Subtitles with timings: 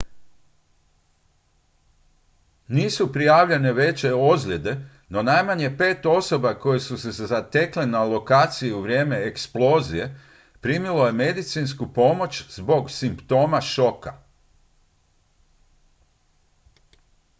[2.69, 8.81] nisu prijavljene veće ozljede no najmanje pet osoba koje su se zatekle na lokaciji u
[8.81, 10.19] vrijeme eksplozije
[10.61, 14.17] primilo je medicinsku pomoć zbog simptoma šoka